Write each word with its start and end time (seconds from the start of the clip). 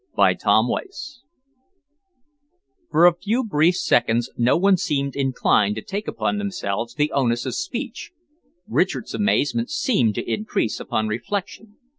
CHAPTER 0.19 0.47
XXIX 0.47 1.19
For 2.89 3.05
a 3.05 3.13
few 3.13 3.43
brief 3.43 3.75
seconds 3.75 4.31
no 4.35 4.57
one 4.57 4.75
seemed 4.75 5.15
inclined 5.15 5.75
to 5.75 5.83
take 5.83 6.07
upon 6.07 6.39
themselves 6.39 6.95
the 6.95 7.11
onus 7.11 7.45
of 7.45 7.53
speech. 7.53 8.09
Richard's 8.67 9.13
amazement 9.13 9.69
seemed 9.69 10.15
to 10.15 10.27
increase 10.27 10.79
upon 10.79 11.07
reflection. 11.07 11.77